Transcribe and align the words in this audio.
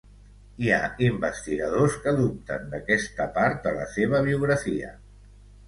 Hi 0.63 0.69
ha 0.75 0.79
investigadors 1.07 1.99
que 2.07 2.15
dubten 2.21 2.67
d'aquesta 2.73 3.29
part 3.39 3.63
de 3.69 3.77
la 3.79 3.87
seva 3.99 4.25
biografia. 4.33 4.93